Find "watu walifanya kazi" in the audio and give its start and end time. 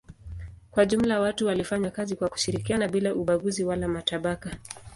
1.19-2.15